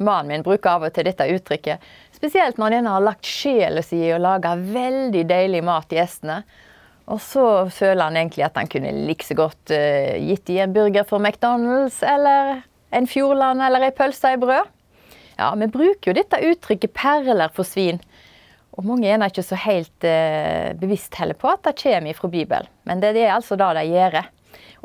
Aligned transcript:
Mannen 0.00 0.32
min 0.32 0.44
bruker 0.44 0.72
av 0.72 0.86
og 0.88 0.94
til 0.96 1.04
dette 1.08 1.26
uttrykket. 1.34 1.84
Spesielt 2.16 2.58
når 2.60 2.78
en 2.78 2.88
har 2.88 3.04
lagt 3.04 3.28
sjela 3.28 3.82
si 3.84 4.00
i 4.06 4.14
å 4.14 4.20
lage 4.20 4.54
veldig 4.72 5.26
deilig 5.28 5.62
mat 5.66 5.88
til 5.90 6.00
gjestene. 6.00 6.40
Og 7.10 7.20
så 7.22 7.44
føler 7.74 8.06
han 8.06 8.18
egentlig 8.18 8.46
at 8.46 8.58
han 8.58 8.70
kunne 8.70 8.92
like 9.08 9.26
så 9.26 9.36
godt 9.38 9.72
uh, 9.74 10.16
gitt 10.20 10.46
dem 10.48 10.62
en 10.64 10.74
burger 10.74 11.06
fra 11.08 11.18
McDonald's, 11.18 11.98
eller 12.06 12.62
en 12.94 13.08
Fjordland 13.10 13.62
eller 13.66 13.88
ei 13.88 13.94
pølse 13.94 14.34
i 14.34 14.40
brød. 14.40 14.68
Ja, 15.40 15.52
vi 15.56 15.70
bruker 15.72 16.10
jo 16.10 16.16
dette 16.16 16.42
uttrykket 16.50 16.94
'perler 16.94 17.52
for 17.54 17.66
svin'. 17.66 18.02
Og 18.78 18.86
mange 18.86 19.08
er 19.10 19.24
ikke 19.26 19.44
så 19.44 19.58
helt 19.58 20.06
uh, 20.06 20.70
bevisst 20.78 21.16
heller 21.18 21.36
på 21.36 21.50
at 21.50 21.64
det 21.66 21.78
kommer 21.82 22.14
fra 22.16 22.28
Bibelen. 22.28 22.70
Men 22.86 23.02
det, 23.02 23.14
det 23.16 23.26
er 23.26 23.34
altså 23.34 23.58
det 23.58 23.72
de 23.76 23.88
gjør. 23.90 24.22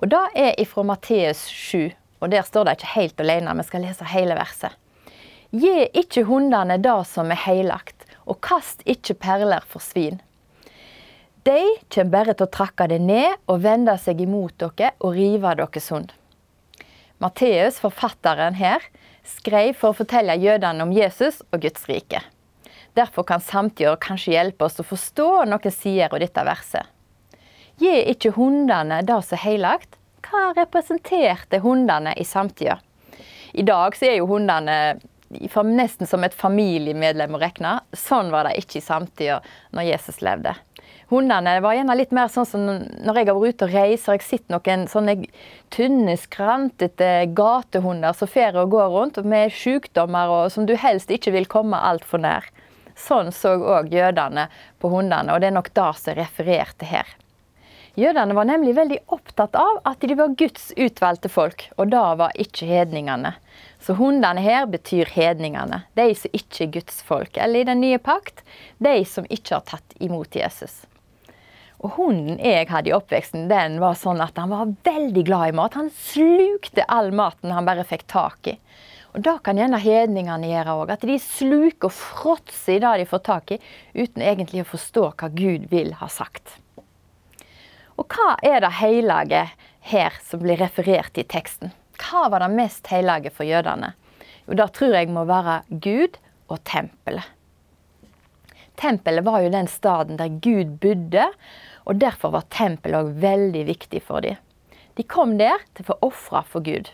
Og 0.01 0.09
det 0.11 0.23
er 0.35 0.57
ifra 0.59 0.83
Matteus 0.83 1.45
7. 1.47 1.91
Og 2.19 2.31
der 2.31 2.41
står 2.41 2.65
det 2.65 2.79
ikke 2.79 2.95
helt 2.95 3.21
alene. 3.21 3.53
Vi 3.59 3.67
skal 3.67 3.85
lese 3.85 4.07
hele 4.09 4.35
verset. 4.35 4.73
Gi 5.55 5.85
ikke 5.95 6.25
hundene 6.27 6.75
det 6.83 6.97
som 7.07 7.29
er 7.31 7.39
heilagt, 7.45 8.03
og 8.27 8.41
kast 8.43 8.81
ikke 8.83 9.13
perler 9.23 9.63
for 9.63 9.79
svin. 9.79 10.17
De 11.47 11.61
kommer 11.93 12.11
bare 12.11 12.33
til 12.33 12.47
å 12.47 12.51
trakke 12.51 12.87
det 12.91 12.97
ned 12.99 13.37
og 13.45 13.61
vende 13.63 13.93
seg 14.01 14.23
imot 14.25 14.57
dere 14.59 14.89
og 14.99 15.13
rive 15.15 15.53
dere 15.55 15.83
sund. 15.83 16.11
Matteus, 17.23 17.77
forfatteren 17.79 18.57
her, 18.59 18.83
skrev 19.23 19.77
for 19.79 19.93
å 19.93 19.99
fortelle 20.01 20.35
jødene 20.41 20.83
om 20.83 20.91
Jesus 20.91 21.39
og 21.51 21.63
Guds 21.63 21.87
rike. 21.87 22.19
Derfor 22.97 23.23
kan 23.29 23.39
samtidig 23.39 23.95
kanskje 24.03 24.35
hjelpe 24.35 24.67
oss 24.67 24.81
å 24.81 24.89
forstå 24.89 25.29
noen 25.47 25.71
sider 25.71 26.11
av 26.11 26.19
dette 26.19 26.43
verset. 26.49 26.83
Gi 27.79 27.95
ikke 28.11 28.35
hundene 28.35 29.01
det 29.07 29.21
som 29.23 29.39
er 29.39 29.45
heilagt. 29.45 29.95
Hva 30.25 30.49
representerte 30.57 31.61
hundene 31.63 32.17
i 32.19 32.27
samtida? 32.27 32.81
I 33.55 33.63
dag 33.63 33.95
er 34.03 34.17
jo 34.17 34.27
hundene 34.33 34.97
nesten 35.29 36.07
som 36.07 36.23
et 36.23 36.33
familiemedlem 36.33 37.35
å 37.35 37.41
regne. 37.41 37.79
Sånn 37.93 38.31
var 38.31 38.45
det 38.45 38.57
ikke 38.61 38.79
i 38.79 38.85
samtida 38.85 39.41
når 39.71 39.89
Jesus 39.91 40.21
levde. 40.21 40.55
Hundene 41.09 41.59
var 41.61 41.75
gjerne 41.77 41.95
litt 41.97 42.13
mer 42.15 42.29
sånn 42.33 42.47
som 42.49 42.63
når 42.65 43.19
jeg 43.19 43.27
har 43.29 43.37
vært 43.37 43.55
ute 43.55 43.67
og 43.67 43.73
reist, 43.75 44.07
og 44.09 44.15
jeg 44.17 44.25
sett 44.25 44.53
noen 44.53 44.87
sånne 44.89 45.15
tynne, 45.73 46.15
skrantete 46.17 47.27
gatehunder 47.37 48.15
som 48.17 48.29
fer 48.29 48.57
og 48.57 48.73
går 48.73 48.89
rundt 48.93 49.19
med 49.21 49.53
sykdommer 49.53 50.33
og 50.33 50.47
som 50.53 50.65
du 50.65 50.73
helst 50.79 51.13
ikke 51.13 51.35
vil 51.35 51.49
komme 51.49 51.77
altfor 51.77 52.23
nær. 52.25 52.49
Sånn 52.97 53.29
så 53.35 53.53
òg 53.59 53.93
jødene 53.93 54.47
på 54.79 54.89
hundene, 54.89 55.33
og 55.35 55.43
det 55.43 55.51
er 55.51 55.57
nok 55.57 55.69
det 55.75 55.91
som 55.99 56.13
er 56.13 56.21
referert 56.23 56.77
til 56.79 56.93
her. 56.95 57.15
Jødene 57.95 58.35
var 58.35 58.47
nemlig 58.49 58.73
veldig 58.75 58.97
opptatt 59.15 59.55
av 59.55 59.77
at 59.87 60.01
de 60.03 60.15
var 60.19 60.33
Guds 60.39 60.71
utvalgte 60.75 61.29
folk, 61.31 61.69
og 61.79 61.93
da 61.93 62.09
var 62.19 62.33
ikke 62.39 62.67
hedningene. 62.67 63.35
Så 63.85 63.93
hundene 63.93 64.41
her 64.41 64.65
betyr 64.65 65.11
hedningene, 65.13 65.83
de 65.93 66.07
som 66.17 66.31
ikke 66.33 66.63
er 66.63 66.69
Guds 66.79 67.03
folk, 67.05 67.37
eller 67.37 67.61
i 67.61 67.67
den 67.67 67.83
nye 67.83 67.99
pakt, 68.01 68.41
de 68.81 68.97
som 69.05 69.27
ikke 69.29 69.59
har 69.59 69.65
tatt 69.67 69.93
imot 70.01 70.33
Jesus. 70.33 70.87
Og 71.85 71.93
hunden 71.99 72.39
jeg 72.41 72.65
hadde 72.71 72.89
i 72.89 72.95
oppveksten, 72.97 73.45
den 73.51 73.77
var 73.83 73.93
sånn 73.99 74.23
at 74.25 74.41
han 74.41 74.49
var 74.49 74.73
veldig 74.87 75.25
glad 75.27 75.51
i 75.51 75.55
mat. 75.59 75.77
Han 75.77 75.91
slukte 75.93 76.87
all 76.89 77.11
maten 77.13 77.53
han 77.53 77.69
bare 77.69 77.85
fikk 77.85 78.07
tak 78.09 78.49
i. 78.55 78.57
Og 79.13 79.21
Da 79.21 79.37
kan 79.37 79.61
gjerne 79.61 79.77
hedningene 79.79 80.49
gjøre 80.49 80.79
òg. 80.81 80.95
At 80.97 81.05
de 81.05 81.19
sluker 81.21 81.91
og 81.91 81.93
fråtser 81.93 82.79
i 82.79 82.81
det 82.81 82.97
de 83.03 83.07
får 83.13 83.23
tak 83.29 83.53
i, 83.53 83.61
uten 83.93 84.25
egentlig 84.25 84.65
å 84.65 84.71
forstå 84.73 85.07
hva 85.13 85.29
Gud 85.29 85.69
vil 85.69 85.93
ha 86.01 86.09
sagt. 86.09 86.57
Og 88.01 88.09
hva 88.09 88.33
er 88.41 88.65
det 88.65 88.75
hellige 88.81 89.45
her 89.93 90.21
som 90.25 90.41
blir 90.41 90.57
referert 90.59 91.21
i 91.21 91.23
teksten? 91.23 91.71
Hva 91.99 92.27
var 92.31 92.43
det 92.43 92.51
mest 92.55 92.87
hellige 92.91 93.31
for 93.33 93.47
jødene? 93.47 93.93
Jo, 94.45 94.57
det 94.59 94.67
tror 94.77 94.93
jeg 94.95 95.11
må 95.13 95.25
være 95.27 95.61
Gud 95.69 96.19
og 96.51 96.59
tempelet. 96.67 97.31
Tempelet 98.75 99.23
var 99.23 99.39
jo 99.41 99.53
den 99.53 99.69
staden 99.71 100.19
der 100.19 100.33
Gud 100.43 100.75
bodde, 100.83 101.29
og 101.87 102.01
derfor 102.01 102.33
var 102.35 102.47
tempelet 102.51 102.99
òg 102.99 103.15
veldig 103.23 103.63
viktig 103.69 104.01
for 104.03 104.25
dem. 104.25 104.35
De 104.95 105.03
kom 105.03 105.37
der 105.39 105.63
til 105.73 105.85
å 105.85 105.89
få 105.91 105.97
ofre 106.09 106.43
for 106.51 106.65
Gud. 106.65 106.91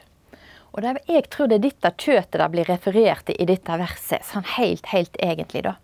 Og 0.72 0.84
det, 0.86 1.02
jeg 1.10 1.28
tror 1.34 1.50
det 1.50 1.60
er 1.60 1.66
dette 1.68 1.92
kjøttet 2.00 2.40
det 2.40 2.50
blir 2.54 2.70
referert 2.70 3.26
til 3.28 3.40
i 3.42 3.48
dette 3.50 3.78
verset, 3.82 4.24
sånn 4.26 4.48
helt, 4.56 4.88
helt 4.94 5.18
egentlig, 5.20 5.66
da. 5.68 5.76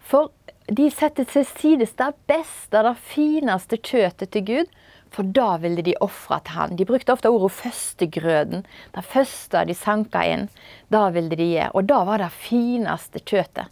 For 0.00 0.32
de 0.70 0.88
setter 0.90 1.26
til 1.30 1.46
sides 1.46 1.94
det 1.98 2.10
beste, 2.30 2.82
det 2.82 2.96
fineste 3.12 3.78
kjøttet 3.78 4.32
til 4.34 4.46
Gud, 4.48 4.72
for 5.10 5.26
da 5.26 5.56
ville 5.62 5.82
de 5.82 5.96
ofre 6.04 6.38
til 6.46 6.56
han. 6.56 6.76
De 6.78 6.86
brukte 6.86 7.12
ofte 7.12 7.30
ordet 7.32 7.52
førstegrøden. 7.58 8.64
Det 8.94 9.04
første 9.06 9.64
de 9.66 9.74
sanka 9.74 10.22
inn, 10.26 10.46
da 10.88 11.08
ville 11.14 11.34
de 11.36 11.48
gi. 11.50 11.64
Og 11.74 11.88
da 11.90 12.02
var 12.06 12.22
det 12.22 12.30
fineste 12.34 13.22
kjøttet. 13.22 13.66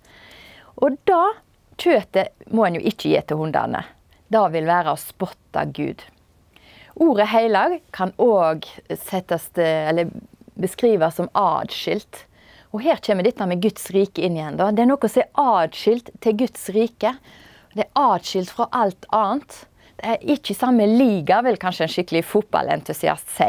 Og 0.82 0.98
da 1.08 1.22
kjøttet 1.78 2.50
må 2.54 2.66
en 2.66 2.78
jo 2.78 2.84
ikke 2.90 3.12
gi 3.12 3.22
til 3.26 3.40
hundene. 3.40 3.84
Det 4.28 4.44
vil 4.52 4.68
være 4.68 4.92
å 4.92 5.00
spotte 5.00 5.64
Gud. 5.74 6.02
Ordet 6.98 7.28
heilag 7.30 7.78
kan 7.94 8.10
òg 8.18 8.66
beskrives 10.58 11.16
som 11.20 11.30
adskilt. 11.38 12.24
Og 12.74 12.82
her 12.84 12.98
kommer 13.00 13.24
dette 13.24 13.46
med 13.48 13.62
Guds 13.62 13.88
rike 13.94 14.24
inn 14.26 14.36
igjen. 14.36 14.58
Da. 14.58 14.72
Det 14.74 14.84
er 14.84 14.90
noe 14.90 15.08
som 15.08 15.22
er 15.22 15.62
adskilt 15.62 16.10
til 16.20 16.36
Guds 16.42 16.66
rike. 16.74 17.14
Det 17.72 17.86
er 17.86 18.02
adskilt 18.02 18.52
fra 18.52 18.66
alt 18.74 19.06
annet. 19.14 19.62
Er 19.98 20.22
ikke 20.22 20.54
i 20.54 20.58
samme 20.58 20.86
liga, 20.86 21.40
vil 21.42 21.58
kanskje 21.58 21.86
en 21.88 21.92
skikkelig 21.92 22.22
fotballentusiast 22.28 23.32
si. 23.34 23.48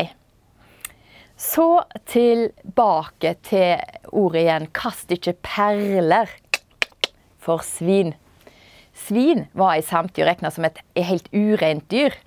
Så 1.39 1.67
tilbake 2.09 3.35
til 3.47 3.77
ordet 4.11 4.41
igjen. 4.41 4.65
Kast 4.75 5.13
ikke 5.13 5.37
perler 5.45 6.31
for 7.39 7.63
svin. 7.63 8.15
Svin 8.97 9.45
var 9.55 9.77
i 9.77 9.85
samtid 9.85 10.27
regna 10.27 10.51
som 10.51 10.67
et 10.67 10.81
helt 10.97 11.29
ureint 11.31 11.85
dyr. 11.91 12.17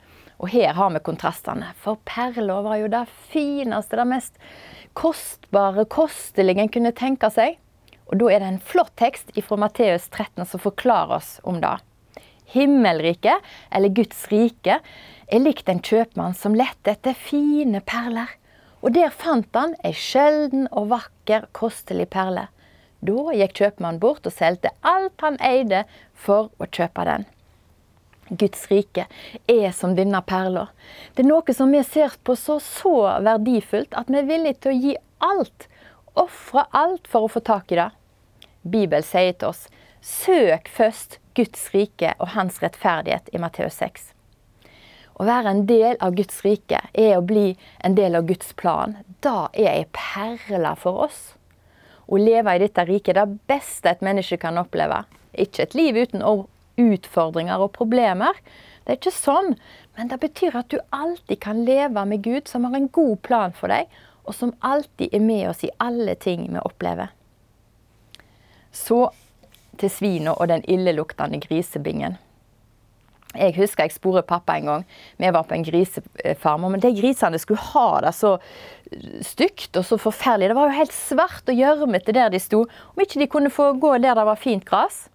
Og 0.40 0.48
her 0.54 0.72
har 0.74 0.94
vi 0.94 1.02
kontrastene. 1.04 1.74
For 1.78 2.00
perler 2.08 2.64
var 2.64 2.80
jo 2.80 2.88
det 2.90 3.04
fineste, 3.30 3.98
det 3.98 4.08
mest 4.08 4.40
kostbare, 4.98 5.84
kostelige 5.86 6.64
en 6.64 6.72
kunne 6.72 6.94
tenke 6.96 7.30
seg. 7.30 7.60
Og 8.08 8.18
da 8.20 8.32
er 8.32 8.42
det 8.42 8.48
en 8.50 8.62
flott 8.64 8.94
tekst 9.00 9.30
fra 9.44 9.60
Matteus 9.60 10.08
13 10.08 10.48
som 10.48 10.62
forklarer 10.62 11.18
oss 11.20 11.36
om 11.48 11.60
det. 11.62 11.78
Himmelriket, 12.52 13.40
eller 13.70 13.92
Guds 13.96 14.26
rike, 14.32 14.78
er 15.32 15.40
likt 15.40 15.68
en 15.72 15.80
kjøpmann 15.80 16.36
som 16.36 16.56
lette 16.58 16.92
etter 16.92 17.16
fine 17.16 17.80
perler. 17.88 18.28
Og 18.82 18.96
der 18.96 19.12
fant 19.14 19.48
han 19.56 19.76
ei 19.86 19.94
sjelden 19.96 20.66
og 20.70 20.90
vakker, 20.90 21.46
kostelig 21.56 22.08
perle. 22.12 22.48
Da 23.02 23.34
gikk 23.34 23.56
kjøpmannen 23.58 24.02
bort 24.02 24.26
og 24.28 24.34
solgte 24.34 24.74
alt 24.86 25.22
han 25.24 25.38
eide 25.42 25.84
for 26.14 26.50
å 26.62 26.68
kjøpe 26.68 27.06
den. 27.08 27.24
Guds 28.30 28.68
rike 28.70 29.06
er 29.50 29.72
som 29.76 29.96
denne 29.96 30.20
perla. 30.24 30.68
Det 31.14 31.24
er 31.24 31.28
noe 31.28 31.54
som 31.56 31.72
vi 31.74 31.82
ser 31.84 32.14
på 32.24 32.36
så 32.38 32.58
så 32.62 32.94
verdifullt 33.24 33.96
at 33.98 34.12
vi 34.12 34.20
er 34.20 34.28
villige 34.28 34.60
til 34.62 34.72
å 34.72 34.80
gi 34.84 34.94
alt, 35.22 35.66
ofre 36.14 36.66
alt 36.70 37.08
for 37.10 37.26
å 37.26 37.32
få 37.32 37.42
tak 37.44 37.72
i 37.72 37.80
det. 37.80 37.90
Bibelen 38.62 39.04
sier 39.06 39.34
til 39.34 39.50
oss 39.50 39.66
søk 40.02 40.68
først 40.68 41.18
Guds 41.36 41.70
rike 41.72 42.14
og 42.18 42.34
hans 42.34 42.58
rettferdighet 42.62 43.30
i 43.32 43.40
Matteus 43.40 43.78
6. 43.80 44.10
Å 45.20 45.26
være 45.28 45.52
en 45.52 45.66
del 45.68 45.98
av 46.02 46.16
Guds 46.18 46.40
rike 46.44 46.80
er 46.98 47.14
å 47.16 47.24
bli 47.24 47.52
en 47.84 47.94
del 47.94 48.16
av 48.18 48.26
Guds 48.28 48.52
plan. 48.58 48.96
Da 49.22 49.48
er 49.52 49.70
ei 49.76 49.86
perle 49.94 50.74
for 50.80 51.06
oss 51.06 51.22
å 52.12 52.18
leve 52.20 52.56
i 52.56 52.60
dette 52.60 52.84
riket 52.88 53.16
det 53.16 53.28
beste 53.48 53.92
et 53.92 54.02
menneske 54.04 54.36
kan 54.40 54.58
oppleve. 54.60 55.04
Ikke 55.32 55.64
et 55.64 55.76
liv 55.78 55.96
uten 55.96 56.24
utfordringer 56.80 57.62
og 57.62 57.72
problemer. 57.76 58.36
Det 58.82 58.94
er 58.94 59.00
ikke 59.00 59.14
sånn. 59.14 59.54
Men 59.96 60.10
det 60.10 60.18
betyr 60.20 60.56
at 60.58 60.72
du 60.72 60.80
alltid 60.90 61.40
kan 61.44 61.62
leve 61.64 62.04
med 62.08 62.24
Gud, 62.24 62.48
som 62.48 62.66
har 62.66 62.76
en 62.76 62.90
god 62.92 63.20
plan 63.24 63.54
for 63.56 63.72
deg, 63.72 63.88
og 64.26 64.36
som 64.36 64.54
alltid 64.60 65.14
er 65.14 65.24
med 65.24 65.48
oss 65.50 65.64
i 65.64 65.72
alle 65.82 66.16
ting 66.20 66.46
vi 66.50 66.60
opplever. 66.60 67.12
Så 68.72 69.10
til 69.80 69.90
svina 69.90 70.34
og 70.36 70.48
den 70.50 70.64
illeluktende 70.68 71.40
grisebingen. 71.42 72.18
Jeg 73.32 73.54
husker 73.56 73.86
jeg 73.86 73.94
sporet 73.94 74.28
pappa 74.28 74.58
en 74.58 74.68
gang. 74.68 74.82
Vi 75.16 75.30
var 75.32 75.46
på 75.48 75.56
en 75.56 75.64
grisefarm. 75.64 76.66
Men 76.68 76.82
de 76.82 76.92
grisene 76.92 77.40
skulle 77.40 77.64
ha 77.72 78.02
det 78.04 78.12
så 78.16 78.34
stygt 79.24 79.78
og 79.80 79.86
så 79.88 79.96
forferdelig. 80.00 80.50
Det 80.52 80.58
var 80.58 80.68
jo 80.68 80.80
helt 80.82 80.92
svart 80.96 81.48
og 81.48 81.56
gjørmete 81.56 82.12
der 82.12 82.28
de 82.32 82.40
sto. 82.42 82.66
Om 82.92 83.04
ikke 83.04 83.22
de 83.22 83.30
kunne 83.32 83.52
få 83.52 83.72
gå 83.80 83.96
der 84.04 84.18
det 84.18 84.28
var 84.28 84.40
fint 84.40 84.68
gress. 84.68 85.06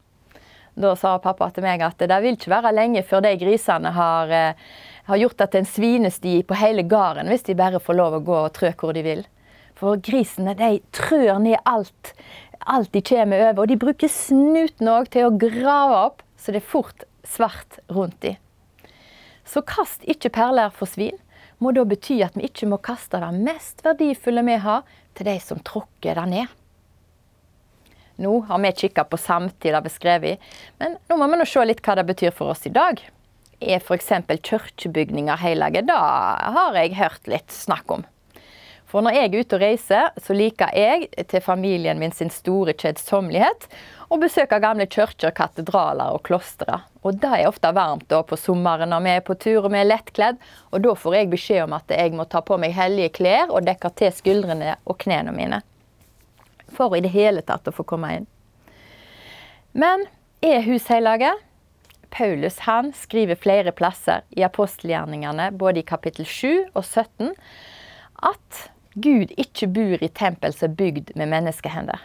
Da 0.77 0.93
sa 0.97 1.15
pappa 1.21 1.49
til 1.53 1.65
meg 1.65 1.81
at 1.81 2.01
det 2.01 2.19
vil 2.21 2.37
ikke 2.37 2.53
være 2.53 2.73
lenge 2.73 3.05
før 3.05 3.23
de 3.25 3.33
grisene 3.41 3.93
har, 3.93 4.33
har 5.09 5.21
gjort 5.21 5.39
det 5.39 5.47
til 5.51 5.63
en 5.63 5.69
svinesti 5.69 6.35
på 6.45 6.57
hele 6.57 6.85
gården, 6.85 7.29
hvis 7.33 7.47
de 7.47 7.57
bare 7.57 7.81
får 7.81 7.97
lov 7.97 8.17
å 8.17 8.25
gå 8.25 8.37
og 8.43 8.53
trø 8.53 8.69
hvor 8.77 8.93
de 8.93 9.01
vil. 9.05 9.23
For 9.77 9.97
grisene 10.01 10.53
de 10.57 10.79
trør 10.93 11.37
ned 11.41 11.57
alt, 11.69 12.13
alt 12.67 12.91
de 12.93 13.01
kommer 13.01 13.49
over. 13.49 13.63
Og 13.63 13.71
de 13.71 13.79
bruker 13.79 14.11
snuten 14.11 14.91
òg 14.91 15.11
til 15.13 15.27
å 15.27 15.35
grave 15.39 16.01
opp, 16.07 16.25
så 16.37 16.53
det 16.53 16.61
er 16.61 16.71
fort 16.73 17.07
svart 17.27 17.79
rundt 17.91 18.19
dem. 18.23 18.37
Så 19.47 19.63
kast 19.63 20.03
ikke 20.03 20.33
perler 20.35 20.73
for 20.75 20.89
svin 20.91 21.15
må 21.63 21.71
da 21.73 21.83
bety 21.87 22.19
at 22.21 22.35
vi 22.37 22.45
ikke 22.49 22.67
må 22.69 22.77
kaste 22.83 23.19
det 23.21 23.31
mest 23.33 23.83
verdifulle 23.85 24.43
vi 24.45 24.57
har, 24.61 24.83
til 25.17 25.25
de 25.25 25.37
som 25.41 25.61
tråkker 25.65 26.19
det 26.19 26.25
ned. 26.29 26.57
Nå 28.21 28.33
har 28.49 28.61
vi 28.61 28.73
kikka 28.83 29.05
på 29.09 29.17
samtida 29.21 29.81
beskrevet, 29.85 30.41
men 30.81 30.97
nå 31.09 31.17
må 31.17 31.29
vi 31.31 31.39
nå 31.39 31.47
se 31.49 31.63
litt 31.65 31.81
hva 31.85 31.97
det 31.97 32.05
betyr 32.09 32.33
for 32.33 32.53
oss 32.53 32.65
i 32.69 32.73
dag. 32.73 33.01
Er 33.57 33.81
f.eks. 33.81 34.11
kirkebygninger 34.45 35.41
hellige? 35.41 35.81
Det 35.89 35.97
har 35.97 36.77
jeg 36.77 36.97
hørt 36.97 37.29
litt 37.29 37.53
snakk 37.53 37.89
om. 37.93 38.05
For 38.87 39.03
når 39.03 39.17
jeg 39.17 39.27
er 39.27 39.41
ute 39.41 39.57
og 39.57 39.61
reiser, 39.61 40.11
så 40.23 40.35
liker 40.35 40.71
jeg 40.71 41.09
til 41.27 41.43
familien 41.43 41.99
min 41.99 42.13
sin 42.15 42.31
store 42.31 42.71
kjedsommelighet 42.71 43.65
å 44.07 44.19
besøke 44.21 44.61
gamle 44.63 44.85
kirker, 44.87 45.33
katedraler 45.35 46.15
og 46.15 46.21
klostre. 46.27 46.79
Og 47.03 47.17
det 47.19 47.31
er 47.35 47.49
ofte 47.49 47.73
varmt 47.75 48.07
da 48.11 48.21
på 48.23 48.39
sommeren 48.39 48.93
når 48.93 49.03
vi 49.03 49.15
er 49.17 49.25
på 49.27 49.35
tur 49.35 49.65
og 49.65 49.73
vi 49.73 49.81
er 49.81 49.89
lettkledd. 49.89 50.39
Og 50.71 50.85
da 50.85 50.93
får 50.95 51.17
jeg 51.17 51.31
beskjed 51.33 51.65
om 51.65 51.75
at 51.75 51.91
jeg 51.91 52.15
må 52.15 52.27
ta 52.31 52.39
på 52.39 52.55
meg 52.61 52.75
hellige 52.77 53.17
klær 53.19 53.51
og 53.51 53.67
dekke 53.67 53.91
til 53.99 54.15
skuldrene 54.15 54.77
og 54.87 54.99
knærne 55.03 55.35
mine. 55.35 55.59
For 56.71 56.95
i 56.95 57.03
det 57.03 57.11
hele 57.11 57.43
tatt 57.43 57.67
å 57.67 57.75
få 57.75 57.83
komme 57.87 58.13
inn. 58.21 58.29
Men 59.75 60.07
er 60.43 60.63
husheilaget? 60.63 61.43
Paulus 62.09 62.61
han 62.63 62.93
skriver 62.95 63.35
flere 63.35 63.73
plasser 63.75 64.23
i 64.31 64.45
apostelgjerningene, 64.47 65.51
både 65.59 65.81
i 65.81 65.85
kapittel 65.85 66.23
7 66.23 66.71
og 66.71 66.85
17, 66.85 67.33
at 68.23 68.61
Gud 68.97 69.29
ikke 69.37 69.67
bor 69.69 70.01
i 70.01 70.07
tempel 70.09 70.53
som 70.55 70.71
er 70.71 70.77
bygd 70.79 71.11
med 71.19 71.29
menneskehender. 71.29 72.01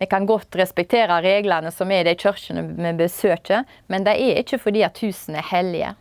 Vi 0.00 0.06
kan 0.06 0.26
godt 0.28 0.56
respektere 0.56 1.16
reglene 1.24 1.72
som 1.72 1.88
er 1.92 2.02
i 2.04 2.10
de 2.10 2.12
kirkene 2.20 2.64
vi 2.76 2.92
besøker, 2.98 3.64
men 3.88 4.04
det 4.04 4.18
er 4.20 4.40
ikke 4.42 4.58
fordi 4.60 4.82
at 4.84 5.00
husene 5.00 5.40
er 5.40 5.48
hellige. 5.48 5.94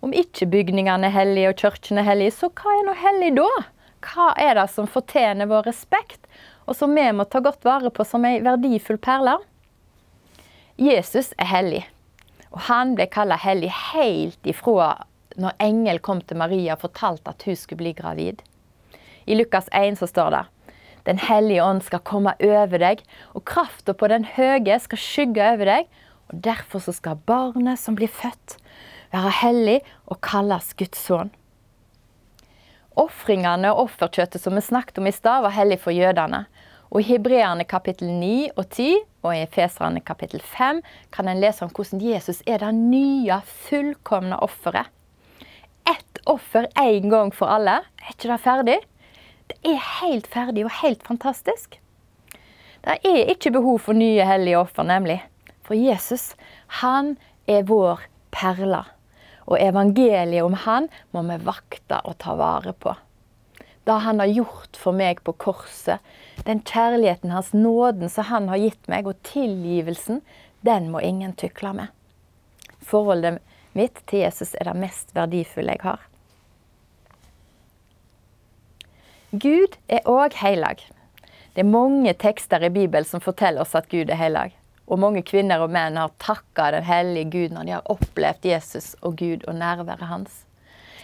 Om 0.00 0.14
ikke 0.16 0.48
bygningene 0.48 1.10
er 1.10 1.16
hellige 1.16 1.52
og 1.52 1.60
kirkene 1.60 2.00
er 2.00 2.08
hellige, 2.08 2.38
så 2.38 2.48
hva 2.48 2.72
er 2.72 2.88
nå 2.88 2.96
hellig 3.02 3.30
da? 3.36 3.50
Hva 4.06 4.32
er 4.40 4.56
det 4.62 4.66
som 4.72 4.88
fortjener 4.88 5.50
vår 5.50 5.68
respekt, 5.68 6.24
og 6.64 6.76
som 6.80 6.96
vi 6.96 7.04
må 7.12 7.28
ta 7.28 7.44
godt 7.44 7.68
vare 7.68 7.92
på 7.92 8.08
som 8.08 8.24
ei 8.24 8.38
verdifull 8.44 9.00
perle? 9.02 9.38
Jesus 10.80 11.34
er 11.36 11.52
hellig, 11.52 11.86
og 12.52 12.64
han 12.72 12.96
ble 12.96 13.10
kalt 13.12 13.42
hellig 13.44 13.74
helt 13.92 14.52
ifra 14.56 14.94
når 15.36 15.56
engel 15.62 16.00
kom 16.00 16.24
til 16.24 16.40
Maria 16.40 16.78
og 16.78 16.86
fortalte 16.86 17.34
at 17.34 17.44
hun 17.44 17.56
skulle 17.58 17.84
bli 17.84 17.98
gravid. 17.98 18.40
I 19.28 19.36
Lukas 19.36 19.68
1 19.76 19.98
så 20.00 20.08
står 20.08 20.30
det 20.32 20.44
Den 21.04 21.18
hellige 21.20 21.64
ånd 21.64 21.82
skal 21.84 22.00
komme 22.04 22.32
over 22.40 22.80
deg, 22.80 23.02
og 23.36 23.44
krafta 23.48 23.92
på 23.92 24.08
den 24.08 24.24
høye 24.24 24.78
skal 24.80 25.00
skygge 25.00 25.50
over 25.54 25.68
deg. 25.68 25.90
Og 26.28 26.40
Derfor 26.44 26.80
så 26.84 26.92
skal 26.96 27.20
barnet 27.28 27.80
som 27.80 27.96
blir 27.96 28.08
født, 28.12 28.56
være 29.12 29.32
hellig 29.42 29.78
og 30.06 30.20
kalles 30.24 30.74
Guds 30.76 31.00
sønn. 31.00 31.32
Ofringene 32.98 33.70
og 33.72 33.86
offerkjøttet 33.86 34.42
som 34.42 34.56
vi 34.58 34.64
snakket 34.64 34.98
om 34.98 35.06
i 35.08 35.14
stad, 35.14 35.44
var 35.44 35.54
hellig 35.54 35.78
for 35.84 35.94
jødene. 35.94 36.46
Og 36.88 37.04
I 37.04 37.08
Hebreerne 37.12 37.64
kapittel 37.68 38.10
9 38.10 38.50
og 38.56 38.64
10 38.66 38.90
og 39.22 39.32
i 39.34 39.42
Efeserne 39.44 40.00
kapittel 40.00 40.40
5 40.40 40.80
kan 41.14 41.28
en 41.28 41.40
lese 41.40 41.64
om 41.64 41.72
hvordan 41.72 42.00
Jesus 42.00 42.40
er 42.48 42.64
det 42.64 42.72
nye, 42.74 43.40
fullkomne 43.68 44.40
offeret. 44.44 44.88
Ett 45.88 46.20
offer 46.26 46.68
én 46.80 47.08
gang 47.12 47.32
for 47.32 47.48
alle. 47.48 47.80
Er 48.02 48.14
ikke 48.16 48.32
det 48.32 48.40
ferdig? 48.44 48.78
Det 49.48 49.58
er 49.72 49.80
helt 50.00 50.28
ferdig 50.30 50.66
og 50.66 50.74
helt 50.82 51.04
fantastisk. 51.06 51.78
Det 52.84 53.00
er 53.04 53.32
ikke 53.32 53.52
behov 53.56 53.80
for 53.88 53.96
nye 53.96 54.24
hellige 54.24 54.60
offer, 54.60 54.86
nemlig. 54.86 55.18
For 55.66 55.76
Jesus, 55.76 56.34
han 56.80 57.16
er 57.48 57.66
vår 57.68 58.04
perle. 58.32 58.84
Og 59.48 59.60
evangeliet 59.60 60.44
om 60.44 60.56
han 60.66 60.88
må 61.12 61.24
vi 61.26 61.38
vakte 61.44 62.00
og 62.04 62.18
ta 62.20 62.36
vare 62.38 62.74
på. 62.76 62.94
Det 63.88 63.96
han 64.04 64.20
har 64.20 64.28
gjort 64.28 64.76
for 64.76 64.92
meg 64.92 65.22
på 65.24 65.32
korset, 65.40 66.04
den 66.44 66.60
kjærligheten, 66.60 67.32
hans 67.32 67.54
nåden 67.56 68.12
som 68.12 68.28
han 68.28 68.50
har 68.52 68.60
gitt 68.60 68.88
meg, 68.92 69.08
og 69.08 69.16
tilgivelsen, 69.24 70.20
den 70.60 70.90
må 70.92 71.00
ingen 71.00 71.32
tykle 71.32 71.72
med. 71.72 71.88
Forholdet 72.84 73.40
mitt 73.72 74.02
til 74.08 74.26
Jesus 74.26 74.52
er 74.60 74.68
det 74.68 74.76
mest 74.80 75.16
verdifulle 75.16 75.76
jeg 75.76 75.84
har. 75.88 76.07
Gud 79.28 79.74
er 79.92 80.06
òg 80.08 80.32
heilag. 80.40 80.80
Det 81.52 81.60
er 81.60 81.68
mange 81.68 82.14
tekster 82.16 82.62
i 82.64 82.70
Bibelen 82.72 83.04
som 83.04 83.20
forteller 83.20 83.60
oss 83.60 83.74
at 83.76 83.90
Gud 83.92 84.08
er 84.08 84.16
heilag. 84.16 84.54
Og 84.88 85.02
mange 85.02 85.20
kvinner 85.20 85.60
og 85.60 85.68
menn 85.74 85.98
har 86.00 86.14
takka 86.16 86.70
den 86.72 86.86
hellige 86.88 87.28
Gud 87.34 87.52
når 87.52 87.66
de 87.68 87.74
har 87.76 87.90
opplevd 87.92 88.46
Jesus 88.48 88.94
og 89.02 89.18
Gud 89.20 89.44
og 89.44 89.58
nærværet 89.60 90.08
hans. 90.08 90.46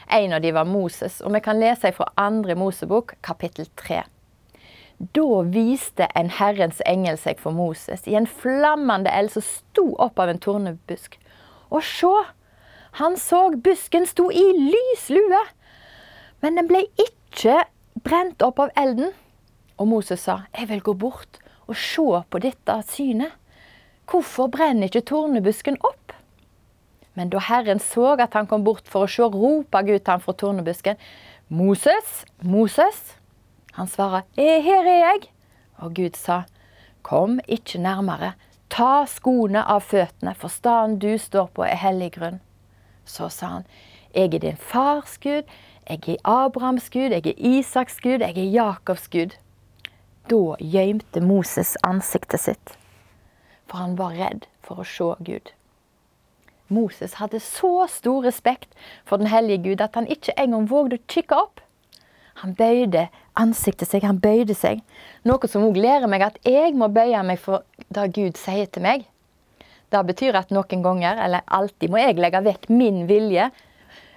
En 0.08 0.32
av 0.32 0.40
dem 0.40 0.56
var 0.56 0.64
Moses, 0.64 1.18
og 1.20 1.34
vi 1.34 1.42
kan 1.44 1.60
lese 1.60 1.92
fra 1.92 2.06
andre 2.16 2.56
Mosebok, 2.56 3.12
kapittel 3.20 3.68
3. 3.76 4.00
Da 5.12 5.42
viste 5.52 6.08
en 6.16 6.32
Herrens 6.32 6.80
engel 6.88 7.20
seg 7.20 7.44
for 7.44 7.52
Moses 7.52 8.08
i 8.08 8.16
en 8.16 8.30
flammende 8.30 9.12
eld 9.12 9.34
som 9.36 9.44
sto 9.44 9.90
opp 10.00 10.16
av 10.16 10.32
en 10.32 10.40
tornebusk. 10.40 11.20
Og 11.68 11.84
sjå, 11.84 12.14
han 13.04 13.20
så 13.20 13.50
busken 13.52 14.08
sto 14.08 14.30
i 14.32 14.48
lys 14.56 15.10
lue, 15.12 15.44
men 16.40 16.56
den 16.56 16.72
ble 16.72 16.86
ikke 16.96 17.66
brent 18.04 18.42
opp 18.42 18.60
av 18.60 18.74
elden. 18.76 19.12
Og 19.78 19.88
Moses 19.88 20.20
sa, 20.20 20.42
'Jeg 20.54 20.68
vil 20.68 20.80
gå 20.80 20.92
bort 20.92 21.38
og 21.66 21.76
se 21.76 22.22
på 22.30 22.38
dette 22.38 22.82
synet.' 22.82 23.32
Hvorfor 24.06 24.50
brenner 24.52 24.84
ikke 24.84 25.00
tornebusken 25.00 25.78
opp? 25.80 26.12
Men 27.14 27.30
da 27.30 27.38
Herren 27.38 27.78
så 27.78 28.16
at 28.20 28.34
han 28.34 28.46
kom 28.46 28.64
bort 28.64 28.88
for 28.90 29.06
å 29.06 29.10
se, 29.10 29.22
ropa 29.22 29.82
Gud 29.82 30.02
til 30.04 30.12
ham 30.12 30.20
fra 30.20 30.32
tornebusken. 30.32 30.96
'Moses, 31.48 32.24
Moses.' 32.42 33.16
Han 33.72 33.86
svarer, 33.86 34.22
'Her 34.36 34.86
er 34.86 34.98
jeg.' 34.98 35.30
Og 35.78 35.94
Gud 35.94 36.16
sa, 36.16 36.42
'Kom 37.02 37.40
ikke 37.48 37.78
nærmere. 37.78 38.34
Ta 38.70 39.04
skoene 39.06 39.64
av 39.64 39.82
føttene, 39.82 40.34
for 40.34 40.48
staden 40.48 40.98
du 40.98 41.18
står 41.18 41.46
på, 41.54 41.62
er 41.62 41.76
hellig 41.76 42.12
grunn.' 42.12 42.40
Så 43.04 43.28
sa 43.28 43.46
han, 43.46 43.66
'Jeg 44.14 44.34
er 44.34 44.38
din 44.38 44.56
fars 44.56 45.18
Gud, 45.18 45.42
jeg 45.88 46.16
er 46.16 46.22
Abrahams 46.24 46.90
Gud, 46.90 47.12
jeg 47.12 47.26
er 47.26 47.38
Isaks 47.38 48.00
Gud, 48.00 48.20
jeg 48.24 48.38
er 48.38 48.50
Jakobs 48.50 49.08
Gud. 49.08 49.36
Da 50.30 50.56
gjemte 50.60 51.20
Moses 51.20 51.76
ansiktet 51.84 52.40
sitt, 52.40 52.76
for 53.68 53.82
han 53.82 53.98
var 53.98 54.16
redd 54.16 54.46
for 54.64 54.80
å 54.80 54.86
se 54.88 55.10
Gud. 55.26 55.52
Moses 56.72 57.18
hadde 57.20 57.42
så 57.44 57.84
stor 57.92 58.24
respekt 58.24 58.72
for 59.04 59.20
den 59.20 59.28
hellige 59.28 59.62
Gud 59.66 59.84
at 59.84 59.98
han 59.98 60.08
ikke 60.08 60.32
engang 60.40 60.64
vågde 60.70 60.96
å 60.96 61.04
kikke 61.12 61.36
opp. 61.36 61.60
Han 62.40 62.56
bøyde 62.56 63.08
ansiktet 63.38 63.90
seg, 63.90 64.06
han 64.08 64.22
bøyde 64.22 64.56
seg. 64.56 64.80
Noe 65.28 65.50
som 65.50 65.66
òg 65.68 65.76
lærer 65.76 66.08
meg 66.10 66.24
at 66.24 66.40
jeg 66.48 66.72
må 66.74 66.88
bøye 66.88 67.20
meg 67.22 67.38
for 67.42 67.62
det 67.92 68.08
Gud 68.16 68.40
sier 68.40 68.66
til 68.72 68.86
meg. 68.86 69.04
Det 69.92 70.00
betyr 70.08 70.40
at 70.40 70.50
noen 70.50 70.82
ganger, 70.82 71.20
eller 71.20 71.44
alltid, 71.46 71.92
må 71.92 72.00
jeg 72.00 72.18
legge 72.18 72.40
vekk 72.42 72.70
min 72.72 73.04
vilje 73.06 73.50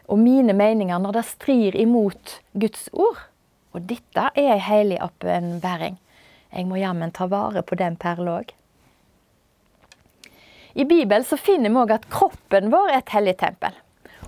og 0.08 0.20
mine 0.20 0.56
meninger 0.56 1.00
når 1.04 1.20
det 1.20 1.26
strir 1.28 1.76
imot 1.76 2.40
Guds 2.54 2.88
ord. 2.94 3.20
Og 3.76 3.84
dette 3.90 4.30
er 4.34 4.54
ei 4.56 4.62
hellig 4.64 5.02
oppenbæring. 5.04 5.98
Jeg 6.54 6.66
må 6.70 6.80
jammen 6.80 7.12
ta 7.12 7.28
vare 7.28 7.62
på 7.62 7.76
den 7.76 7.98
perla 8.00 8.40
òg. 8.40 8.54
I 10.78 10.86
Bibelen 10.86 11.26
så 11.26 11.38
finner 11.42 11.74
vi 11.74 11.82
òg 11.82 11.94
at 11.96 12.10
kroppen 12.14 12.72
vår 12.72 12.92
er 12.94 13.02
et 13.02 13.14
hellig 13.14 13.36
tempel. 13.42 13.76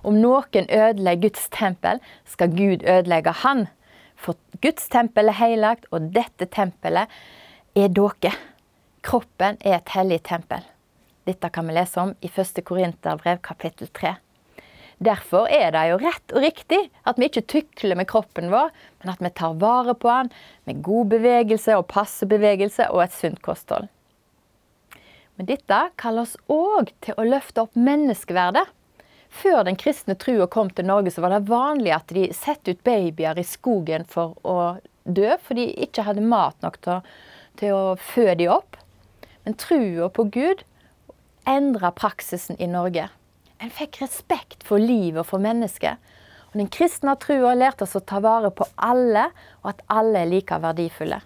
Om 0.03 0.19
noen 0.19 0.69
ødelegger 0.69 1.27
Guds 1.27 1.49
tempel, 1.53 1.99
skal 2.25 2.55
Gud 2.55 2.83
ødelegge 2.83 3.33
han. 3.43 3.67
For 4.15 4.35
Guds 4.61 4.87
tempel 4.91 5.31
er 5.31 5.39
heilagt, 5.39 5.87
og 5.91 6.11
dette 6.15 6.47
tempelet 6.51 7.11
er 7.75 7.91
dere. 7.93 8.33
Kroppen 9.05 9.59
er 9.61 9.79
et 9.79 9.93
hellig 9.95 10.21
tempel. 10.27 10.65
Dette 11.27 11.51
kan 11.53 11.67
vi 11.67 11.75
lese 11.77 12.01
om 12.01 12.15
i 12.21 12.31
1. 12.31 12.63
Korinterbrev 12.65 13.39
kapittel 13.45 13.87
3. 13.93 14.15
Derfor 14.99 15.47
er 15.47 15.71
det 15.71 15.85
jo 15.87 15.99
rett 16.01 16.33
og 16.35 16.43
riktig 16.43 16.79
at 17.07 17.19
vi 17.19 17.29
ikke 17.29 17.45
tykler 17.47 17.95
med 17.95 18.09
kroppen 18.11 18.49
vår, 18.51 18.73
men 18.99 19.11
at 19.13 19.21
vi 19.23 19.31
tar 19.31 19.55
vare 19.61 19.95
på 19.95 20.11
den 20.11 20.31
med 20.67 20.81
god 20.83 21.13
bevegelse 21.13 21.77
og 21.79 21.87
passe 21.91 22.27
bevegelse 22.27 22.89
og 22.91 23.05
et 23.05 23.15
sunt 23.15 23.39
kosthold. 23.45 23.87
Men 25.39 25.47
dette 25.47 25.77
kaller 26.01 26.27
oss 26.27 26.35
òg 26.51 26.91
til 27.05 27.15
å 27.15 27.23
løfte 27.23 27.63
opp 27.63 27.79
menneskeverdet. 27.79 28.65
Før 29.31 29.61
den 29.63 29.77
kristne 29.79 30.17
trua 30.19 30.49
kom 30.51 30.71
til 30.73 30.89
Norge, 30.89 31.13
så 31.15 31.23
var 31.23 31.31
det 31.31 31.47
vanlig 31.47 31.93
at 31.95 32.11
de 32.11 32.25
satte 32.35 32.73
ut 32.75 32.83
babyer 32.83 33.39
i 33.39 33.45
skogen 33.47 34.03
for 34.09 34.35
å 34.43 34.57
dø, 35.05 35.29
for 35.39 35.55
de 35.55 35.69
ikke 35.85 36.03
hadde 36.09 36.25
mat 36.27 36.59
nok 36.65 36.75
til, 36.83 37.05
til 37.61 37.77
å 37.77 37.95
fø 37.95 38.33
dem 38.33 38.51
opp. 38.57 38.75
Men 39.45 39.55
trua 39.55 40.09
på 40.11 40.27
Gud 40.33 40.65
endra 41.47 41.93
praksisen 41.95 42.59
i 42.59 42.67
Norge. 42.67 43.07
En 43.59 43.71
fikk 43.75 43.99
respekt 43.99 44.63
for 44.63 44.79
livet 44.79 45.19
og 45.19 45.27
for 45.33 45.43
mennesket. 45.43 45.99
Og 46.49 46.61
Den 46.61 46.69
kristne 46.71 47.15
trua 47.19 47.51
lærte 47.57 47.83
oss 47.85 47.97
å 47.99 48.01
ta 48.01 48.21
vare 48.23 48.51
på 48.55 48.65
alle, 48.75 49.27
og 49.61 49.73
at 49.73 49.83
alle 49.91 50.23
er 50.23 50.31
like 50.31 50.59
verdifulle. 50.63 51.19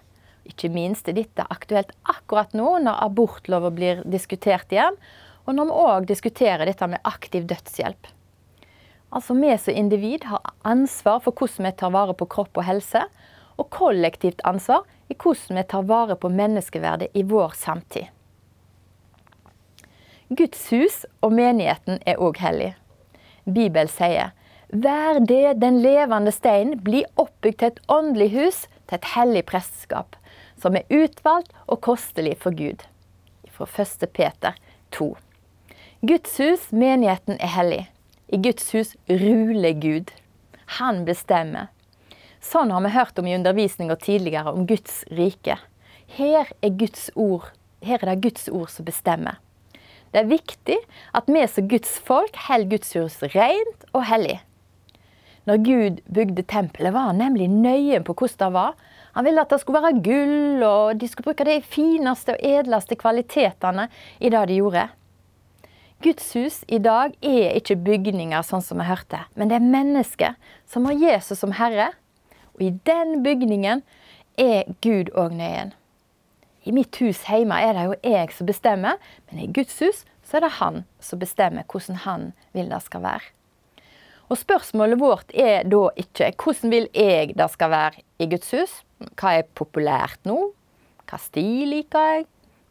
Ikke 0.49 0.71
minst 0.73 1.07
er 1.07 1.15
dette 1.15 1.45
aktuelt 1.53 1.93
akkurat 2.09 2.51
nå 2.57 2.79
når 2.83 3.03
abortlova 3.05 3.69
blir 3.71 4.01
diskutert 4.03 4.73
igjen, 4.73 4.97
og 5.45 5.55
når 5.55 5.69
vi 5.69 5.77
òg 5.85 6.09
diskuterer 6.09 6.65
dette 6.67 6.87
med 6.89 7.05
aktiv 7.07 7.45
dødshjelp. 7.47 8.09
Altså 9.13 9.37
Vi 9.37 9.57
som 9.61 9.77
individ 9.77 10.25
har 10.25 10.41
ansvar 10.63 11.21
for 11.21 11.37
hvordan 11.37 11.67
vi 11.69 11.71
tar 11.77 11.93
vare 11.93 12.17
på 12.17 12.25
kropp 12.25 12.57
og 12.57 12.65
helse, 12.65 13.05
og 13.61 13.69
kollektivt 13.69 14.41
ansvar 14.43 14.81
i 15.07 15.13
hvordan 15.13 15.61
vi 15.61 15.63
tar 15.69 15.85
vare 15.85 16.17
på 16.17 16.33
menneskeverdet 16.33 17.13
i 17.13 17.23
vår 17.23 17.53
samtid. 17.53 18.09
Guds 20.37 20.69
hus 20.71 21.03
og 21.21 21.33
menigheten 21.35 21.99
er 22.07 22.21
òg 22.21 22.39
hellig. 22.41 22.71
Bibelen 23.45 23.91
sier 23.91 24.31
Vær 24.73 25.19
det 25.21 25.59
den 25.61 25.81
levende 25.83 26.31
steinen 26.33 26.79
blir 26.81 27.05
oppbygd 27.21 27.59
til 27.59 27.73
et 27.73 27.81
åndelig 27.91 28.29
hus, 28.33 28.63
til 28.89 28.97
et 28.97 29.09
hellig 29.13 29.43
presteskap, 29.51 30.15
som 30.57 30.79
er 30.79 30.87
utvalgt 30.89 31.53
og 31.67 31.83
kostelig 31.85 32.39
for 32.41 32.55
Gud. 32.57 32.81
Fra 33.53 33.67
1. 33.69 34.07
Peter 34.15 34.57
2. 34.97 35.11
Guds 36.01 36.39
hus, 36.41 36.65
menigheten, 36.71 37.37
er 37.37 37.53
hellig. 37.53 37.83
I 38.33 38.41
Guds 38.41 38.71
hus 38.73 38.95
ruler 39.11 39.77
Gud. 39.77 40.09
Han 40.79 41.05
bestemmer. 41.05 41.69
Sånn 42.41 42.73
har 42.73 42.81
vi 42.81 42.95
hørt 42.95 43.19
om 43.21 43.29
i 43.29 43.37
undervisninga 43.37 43.99
tidligere 44.01 44.55
om 44.55 44.65
Guds 44.67 45.03
rike. 45.13 45.59
Her 46.17 46.49
er, 46.63 46.73
Guds 46.73 47.11
ord, 47.13 47.51
her 47.85 48.01
er 48.01 48.15
det 48.15 48.23
Guds 48.25 48.49
ord 48.49 48.71
som 48.73 48.89
bestemmer. 48.89 49.42
Det 50.13 50.21
er 50.21 50.29
viktig 50.29 50.77
at 51.17 51.29
vi 51.29 51.43
som 51.49 51.67
Guds 51.69 51.97
folk 52.05 52.37
holder 52.47 52.83
hus 52.93 53.19
rent 53.33 53.87
og 53.93 54.05
hellig. 54.05 54.39
Når 55.49 55.63
Gud 55.65 56.01
bygde 56.07 56.45
tempelet, 56.47 56.93
var 56.93 57.09
han 57.09 57.19
nemlig 57.19 57.49
nøye 57.51 57.99
på 58.05 58.13
hvordan 58.15 58.39
det 58.39 58.51
var. 58.55 58.75
Han 59.17 59.25
ville 59.25 59.41
at 59.41 59.51
det 59.51 59.59
skulle 59.61 59.81
være 59.81 60.03
gull, 60.05 60.63
og 60.63 61.01
de 61.01 61.09
skulle 61.09 61.31
bruke 61.31 61.47
de 61.49 61.57
fineste 61.65 62.37
og 62.37 62.45
edleste 62.45 62.95
kvalitetene 62.95 63.89
i 64.21 64.31
det 64.31 64.45
de 64.49 64.61
gjorde. 64.61 64.87
Guds 66.03 66.31
hus 66.35 66.61
i 66.67 66.79
dag 66.83 67.13
er 67.23 67.57
ikke 67.57 67.79
bygninger 67.79 68.43
sånn 68.45 68.63
som 68.63 68.79
vi 68.81 68.87
hørte, 68.87 69.21
men 69.39 69.51
det 69.51 69.59
er 69.59 69.67
mennesker 69.75 70.39
som 70.69 70.87
har 70.89 70.97
Jesus 70.99 71.39
som 71.43 71.53
herre. 71.55 71.91
Og 72.55 72.65
i 72.67 72.73
den 72.87 73.21
bygningen 73.25 73.83
er 74.39 74.67
Gud 74.83 75.13
òg 75.15 75.35
nøyen. 75.37 75.71
I 76.63 76.71
mitt 76.71 76.95
hus 77.01 77.25
hjemme 77.27 77.57
er 77.59 77.75
det 77.75 77.85
jo 77.89 77.95
jeg 78.07 78.33
som 78.35 78.47
bestemmer, 78.47 78.99
men 79.29 79.43
i 79.43 79.51
Guds 79.51 79.75
hus 79.83 80.03
så 80.23 80.39
er 80.39 80.45
det 80.45 80.57
han 80.61 80.83
som 81.03 81.19
bestemmer 81.19 81.67
hvordan 81.67 81.99
han 82.05 82.29
vil 82.55 82.71
det 82.71 82.79
skal 82.85 83.03
være. 83.03 83.31
Og 84.31 84.39
spørsmålet 84.39 85.01
vårt 85.01 85.33
er 85.35 85.67
da 85.67 85.89
ikke 85.99 86.31
hvordan 86.39 86.71
vil 86.71 86.87
jeg 86.95 87.35
det 87.37 87.49
skal 87.51 87.73
være 87.73 88.03
i 88.23 88.29
Guds 88.31 88.53
hus? 88.55 88.77
Hva 89.19 89.35
er 89.39 89.49
populært 89.59 90.23
nå? 90.25 90.37
Hva 91.09 91.19
stil 91.19 91.67
liker 91.75 92.07
jeg? 92.13 92.25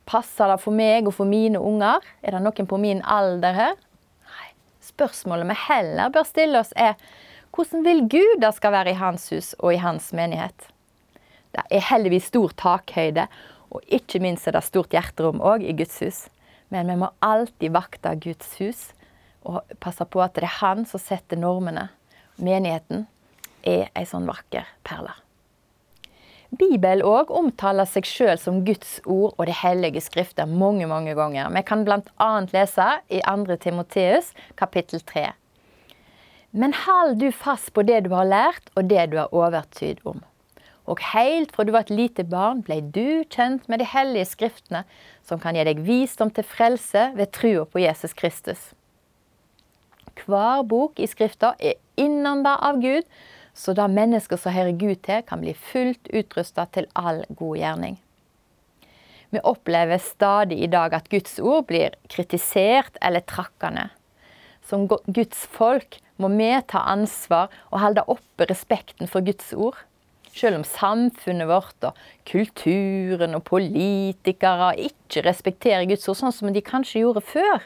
Passer 0.09 0.51
det 0.51 0.59
for 0.65 0.75
meg 0.75 1.07
og 1.07 1.15
for 1.15 1.29
mine 1.29 1.61
unger? 1.61 2.01
Er 2.25 2.35
det 2.35 2.43
noen 2.43 2.69
på 2.69 2.81
min 2.81 3.05
alder 3.05 3.55
her? 3.55 3.77
Nei. 4.33 4.49
Spørsmålet 4.83 5.53
vi 5.53 5.59
heller 5.69 6.11
bør 6.15 6.27
stille 6.27 6.65
oss 6.65 6.73
er 6.75 6.97
hvordan 7.53 7.85
vil 7.85 8.07
Gud 8.09 8.39
det 8.41 8.55
skal 8.57 8.73
være 8.73 8.95
i 8.95 8.99
hans 8.99 9.29
hus 9.31 9.53
og 9.61 9.75
i 9.75 9.83
hans 9.83 10.09
menighet? 10.17 10.73
Det 11.53 11.67
er 11.69 11.85
heldigvis 11.85 12.31
stor 12.33 12.55
takhøyde, 12.57 13.27
og 13.73 13.85
ikke 13.89 14.21
minst 14.23 14.47
er 14.49 14.57
det 14.57 14.65
stort 14.67 14.93
hjerterom 14.93 15.41
òg 15.41 15.65
i 15.65 15.75
Guds 15.77 15.99
hus. 16.05 16.21
Men 16.73 16.89
vi 16.89 16.99
må 17.01 17.11
alltid 17.25 17.73
vakte 17.75 18.15
Guds 18.21 18.55
hus 18.61 18.85
og 19.49 19.75
passe 19.83 20.05
på 20.07 20.23
at 20.23 20.37
det 20.37 20.47
er 20.47 20.59
han 20.61 20.87
som 20.89 21.03
setter 21.03 21.41
normene. 21.41 21.89
Menigheten 22.37 23.07
er 23.67 23.91
ei 23.99 24.07
sånn 24.09 24.29
vakker 24.29 24.69
perle. 24.87 25.15
Bibelen 26.53 27.05
òg 27.09 27.31
omtaler 27.33 27.89
seg 27.89 28.05
sjøl 28.05 28.37
som 28.41 28.61
Guds 28.67 28.99
ord 29.09 29.33
og 29.39 29.47
Det 29.49 29.57
hellige 29.63 30.03
skrifter 30.05 30.49
mange 30.49 30.85
mange 30.87 31.15
ganger. 31.17 31.49
Vi 31.49 31.63
kan 31.65 31.85
bl.a. 31.87 32.33
lese 32.53 32.89
i 33.09 33.23
2. 33.25 33.57
Timoteus 33.57 34.35
kapittel 34.61 35.01
3. 35.01 35.31
Men 36.53 36.77
hold 36.77 37.17
du 37.23 37.31
fast 37.33 37.73
på 37.73 37.85
det 37.89 38.03
du 38.05 38.13
har 38.13 38.29
lært 38.29 38.69
og 38.77 38.85
det 38.91 39.07
du 39.15 39.17
har 39.23 39.33
overtyd 39.33 40.05
om. 40.05 40.21
Og 40.91 40.99
helt 41.13 41.53
fra 41.55 41.65
du 41.65 41.71
var 41.75 41.87
et 41.87 41.95
lite 41.95 42.25
barn, 42.27 42.63
ble 42.67 42.81
du 42.83 43.23
kjent 43.31 43.69
med 43.71 43.83
de 43.83 43.87
hellige 43.87 44.33
skriftene, 44.33 44.83
som 45.23 45.39
kan 45.43 45.55
gi 45.55 45.67
deg 45.69 45.83
visdom 45.87 46.33
til 46.35 46.47
frelse 46.47 47.11
ved 47.15 47.31
trua 47.35 47.67
på 47.71 47.85
Jesus 47.85 48.17
Kristus. 48.19 48.73
Hver 50.27 50.65
bok 50.69 51.01
i 51.01 51.09
Skrifta 51.09 51.55
er 51.59 51.79
innanda 52.01 52.57
av 52.61 52.81
Gud, 52.83 53.07
så 53.55 53.75
da 53.77 53.87
mennesker 53.89 54.41
som 54.41 54.55
hører 54.55 54.77
Gud 54.81 55.03
til, 55.07 55.23
kan 55.27 55.43
bli 55.43 55.55
fullt 55.55 56.11
utrusta 56.13 56.67
til 56.73 56.89
all 56.99 57.23
god 57.39 57.61
gjerning. 57.61 57.99
Vi 59.33 59.41
opplever 59.49 60.01
stadig 60.03 60.59
i 60.61 60.69
dag 60.69 60.93
at 60.93 61.09
Guds 61.13 61.39
ord 61.41 61.65
blir 61.71 61.95
kritisert 62.13 62.99
eller 63.01 63.25
trakkende. 63.25 63.89
Som 64.61 64.85
Guds 64.89 65.47
folk 65.55 65.97
må 66.21 66.29
vi 66.35 66.51
ta 66.69 66.85
ansvar 66.93 67.49
og 67.71 67.81
holde 67.81 68.05
oppe 68.13 68.47
respekten 68.51 69.09
for 69.09 69.25
Guds 69.25 69.55
ord. 69.57 69.79
Selv 70.33 70.63
om 70.63 70.65
samfunnet 70.65 71.49
vårt 71.51 71.85
og 71.85 71.99
kulturen 72.29 73.37
og 73.37 73.45
politikere 73.45 74.73
ikke 74.81 75.27
respekterer 75.27 75.85
Guds 75.91 76.09
ord 76.09 76.19
sånn 76.23 76.35
som 76.35 76.53
de 76.55 76.65
kanskje 76.65 77.03
gjorde 77.03 77.25
før, 77.35 77.61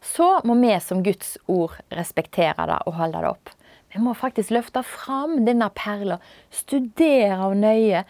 så 0.00 0.38
må 0.48 0.56
vi 0.62 0.72
som 0.80 1.02
Guds 1.04 1.36
ord 1.44 1.76
respektere 1.92 2.68
det 2.70 2.78
og 2.88 2.96
holde 2.96 3.20
det 3.20 3.32
opp. 3.34 3.52
Vi 3.92 4.00
må 4.00 4.14
faktisk 4.14 4.52
løfte 4.54 4.82
fram 4.86 5.42
denne 5.44 5.68
perla, 5.76 6.20
studere 6.54 7.36
henne 7.42 7.60
nøye 7.60 8.04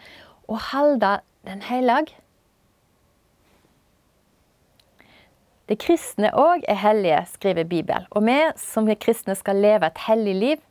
og 0.47 0.59
holde 0.71 1.17
den 1.47 1.63
hellig. 1.65 2.13
Det 5.71 5.79
kristne 5.81 6.31
òg 6.35 6.65
er 6.69 6.79
hellige, 6.79 7.21
skriver 7.31 7.67
Bibelen, 7.67 8.07
og 8.11 8.25
vi 8.27 8.37
som 8.59 8.89
er 8.91 8.99
kristne 8.99 9.35
skal 9.39 9.61
leve 9.63 9.87
et 9.87 10.03
hellig 10.07 10.35
liv. 10.35 10.63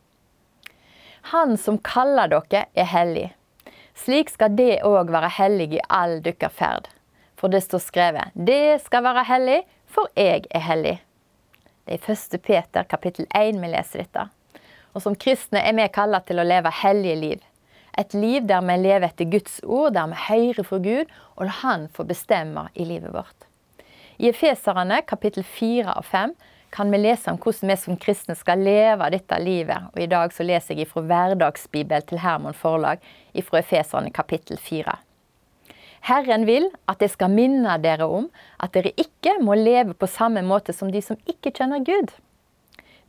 Han 1.23 1.57
som 1.59 1.79
kaller 1.79 2.31
dere, 2.33 2.65
er 2.75 2.89
hellig. 2.89 3.29
Slik 3.95 4.31
skal 4.33 4.57
det 4.57 4.81
òg 4.87 5.13
være 5.13 5.29
hellig 5.37 5.75
i 5.77 5.85
all 5.89 6.21
deres 6.25 6.55
ferd. 6.57 6.89
For 7.37 7.53
det 7.53 7.63
står 7.65 7.83
skrevet, 7.85 8.35
det 8.35 8.81
skal 8.85 9.05
være 9.05 9.25
hellig, 9.29 9.61
for 9.89 10.09
jeg 10.17 10.45
er 10.51 10.65
hellig. 10.65 10.97
Det 11.85 11.97
er 11.97 12.13
i 12.13 12.13
1. 12.13 12.43
Peter 12.45 12.85
kapittel 12.89 13.27
1 13.35 13.61
vi 13.61 13.71
leser 13.73 14.05
dette. 14.05 14.27
Og 14.95 15.03
Som 15.03 15.17
kristne 15.17 15.63
er 15.63 15.77
vi 15.77 15.87
kallet 15.93 16.27
til 16.29 16.41
å 16.41 16.47
leve 16.47 16.73
hellige 16.83 17.21
liv. 17.21 17.41
Et 17.99 18.15
liv 18.15 18.47
der 18.47 18.63
vi 18.63 18.77
lever 18.79 19.09
etter 19.09 19.29
Guds 19.31 19.61
ord, 19.65 19.95
der 19.95 20.11
vi 20.13 20.19
hører 20.29 20.67
fra 20.67 20.79
Gud, 20.79 21.11
og 21.37 21.45
lar 21.47 21.61
Han 21.63 21.89
få 21.89 22.05
bestemme 22.05 22.69
i 22.75 22.85
livet 22.85 23.13
vårt. 23.13 23.47
I 24.19 24.29
Efeserane 24.29 25.01
kapittel 25.09 25.45
4 25.45 25.95
og 25.97 26.05
5 26.05 26.35
kan 26.71 26.91
vi 26.91 26.99
lese 26.99 27.31
om 27.31 27.39
hvordan 27.41 27.73
vi 27.73 27.77
som 27.77 27.99
kristne 28.01 28.35
skal 28.39 28.63
leve 28.63 29.11
dette 29.11 29.39
livet. 29.43 29.91
Og 29.93 30.03
I 30.03 30.09
dag 30.11 30.33
så 30.35 30.47
leser 30.47 30.79
jeg 30.79 30.89
fra 30.91 31.03
Hverdagsbibel 31.03 32.05
til 32.07 32.23
Hermon 32.23 32.57
Forlag 32.57 33.03
fra 33.47 33.63
Efeserne 33.63 34.13
kapittel 34.15 34.59
4. 34.59 34.95
Herren 36.09 36.47
vil 36.49 36.71
at 36.89 37.03
jeg 37.03 37.13
skal 37.13 37.33
minne 37.35 37.77
dere 37.83 38.07
om 38.09 38.31
at 38.63 38.73
dere 38.73 38.95
ikke 38.97 39.37
må 39.45 39.59
leve 39.59 39.95
på 39.95 40.09
samme 40.09 40.43
måte 40.47 40.73
som 40.73 40.93
de 40.93 41.03
som 41.05 41.19
ikke 41.29 41.53
kjenner 41.59 41.85
Gud. 41.85 42.15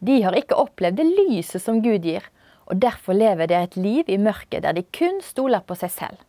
De 0.02 0.18
har 0.26 0.36
ikke 0.36 0.58
opplevd 0.58 1.00
det 1.00 1.08
lyset 1.14 1.62
som 1.64 1.80
Gud 1.86 2.04
gir, 2.04 2.26
og 2.66 2.82
derfor 2.82 3.16
lever 3.16 3.48
de 3.48 3.56
et 3.60 3.78
liv 3.78 4.10
i 4.10 4.20
mørket 4.20 4.66
der 4.66 4.76
de 4.76 4.84
kun 4.98 5.22
stoler 5.24 5.64
på 5.64 5.78
seg 5.78 5.94
selv. 5.94 6.20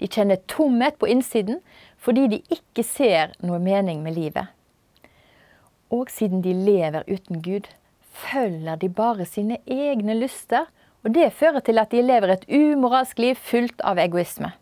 De 0.00 0.08
kjenner 0.10 0.40
tomhet 0.50 0.96
på 0.98 1.10
innsiden 1.10 1.60
fordi 2.02 2.26
de 2.32 2.40
ikke 2.50 2.82
ser 2.82 3.36
noe 3.44 3.60
mening 3.62 4.02
med 4.02 4.16
livet. 4.18 4.50
Og 5.92 6.08
siden 6.10 6.40
de 6.44 6.54
lever 6.56 7.04
uten 7.08 7.42
Gud, 7.44 7.68
følger 8.12 8.76
de 8.80 8.88
bare 8.88 9.26
sine 9.28 9.58
egne 9.66 10.16
lyster, 10.16 10.66
og 11.04 11.14
det 11.14 11.32
fører 11.36 11.60
til 11.60 11.80
at 11.82 11.92
de 11.92 12.02
lever 12.02 12.32
et 12.32 12.48
umoralsk 12.48 13.18
liv 13.18 13.36
fullt 13.36 13.80
av 13.84 14.00
egoisme. 14.00 14.52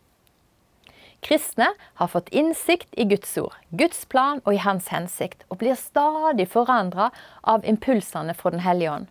Kristne 1.20 1.68
har 2.00 2.08
fått 2.08 2.30
innsikt 2.32 2.94
i 2.96 3.04
Guds 3.04 3.34
ord, 3.38 3.56
Guds 3.76 4.06
plan 4.08 4.40
og 4.46 4.54
i 4.56 4.62
Hans 4.64 4.88
hensikt, 4.88 5.44
og 5.52 5.60
blir 5.60 5.76
stadig 5.76 6.48
forandra 6.48 7.10
av 7.44 7.66
impulsene 7.68 8.34
fra 8.34 8.54
Den 8.54 8.64
hellige 8.64 8.94
ånd. 8.94 9.10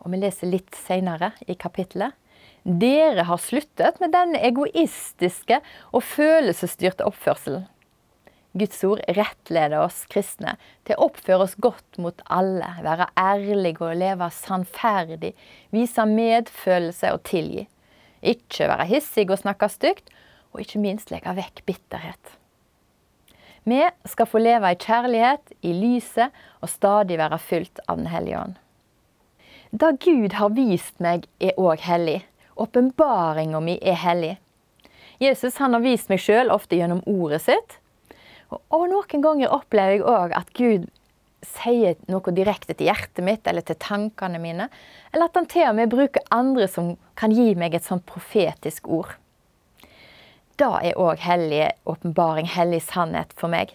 Og 0.00 0.14
vi 0.14 0.22
leser 0.22 0.48
litt 0.48 0.74
senere 0.74 1.34
i 1.46 1.54
kapittelet. 1.54 2.16
Dere 2.64 3.26
har 3.28 3.40
sluttet 3.40 4.00
med 4.00 4.14
denne 4.16 4.40
egoistiske 4.40 5.60
og 5.92 6.04
følelsesstyrte 6.04 7.04
oppførselen. 7.04 7.68
Guds 8.52 8.82
ord 8.84 9.02
rettleder 9.14 9.84
oss 9.84 10.02
kristne 10.10 10.56
til 10.86 10.96
å 10.96 11.06
oppføre 11.06 11.44
oss 11.46 11.54
godt 11.62 12.00
mot 12.02 12.22
alle, 12.26 12.66
være 12.82 13.06
ærlige 13.18 13.84
og 13.86 13.98
leve 14.00 14.26
sannferdig, 14.34 15.34
vise 15.70 16.06
medfølelse 16.08 17.12
og 17.14 17.22
tilgi. 17.30 17.68
Ikke 18.20 18.66
være 18.68 18.88
hissig 18.90 19.28
og 19.30 19.38
snakke 19.40 19.70
stygt, 19.70 20.10
og 20.50 20.64
ikke 20.64 20.82
minst 20.82 21.12
legge 21.14 21.34
vekk 21.36 21.62
bitterhet. 21.68 22.34
Vi 23.70 23.80
skal 24.08 24.26
få 24.26 24.40
leve 24.42 24.72
i 24.72 24.78
kjærlighet, 24.80 25.52
i 25.62 25.72
lyset, 25.76 26.34
og 26.60 26.72
stadig 26.72 27.20
være 27.20 27.38
fylt 27.38 27.80
av 27.86 28.00
Den 28.00 28.10
hellige 28.10 28.40
ånd. 28.40 28.56
Det 29.70 29.92
Gud 30.02 30.32
har 30.34 30.50
vist 30.56 30.96
meg, 30.98 31.28
er 31.38 31.54
òg 31.60 31.84
hellig. 31.86 32.24
Åpenbaringa 32.58 33.60
mi 33.62 33.78
er 33.78 33.94
hellig. 33.94 34.38
Jesus 35.20 35.60
har 35.60 35.76
vist 35.84 36.10
meg 36.10 36.18
sjøl 36.18 36.50
ofte 36.50 36.80
gjennom 36.80 37.04
ordet 37.06 37.44
sitt. 37.44 37.79
Og 38.50 38.88
noen 38.90 39.22
ganger 39.22 39.52
opplever 39.54 39.98
jeg 39.98 40.06
òg 40.06 40.34
at 40.36 40.50
Gud 40.56 40.88
sier 41.46 41.96
noe 42.10 42.34
direkte 42.36 42.74
til 42.74 42.90
hjertet 42.90 43.24
mitt 43.24 43.46
eller 43.48 43.64
til 43.64 43.78
tankene 43.80 44.40
mine. 44.42 44.68
Eller 45.12 45.30
at 45.30 45.38
han 45.38 45.48
til 45.50 45.68
og 45.68 45.76
med 45.78 45.92
bruker 45.92 46.26
andre 46.34 46.68
som 46.68 46.94
kan 47.18 47.32
gi 47.34 47.54
meg 47.58 47.74
et 47.74 47.86
sånt 47.86 48.06
profetisk 48.08 48.90
ord. 48.90 49.14
Da 50.60 50.74
er 50.84 50.98
òg 51.00 51.22
hellig 51.24 51.70
åpenbaring, 51.88 52.50
hellig 52.50 52.82
sannhet 52.84 53.32
for 53.38 53.52
meg. 53.52 53.72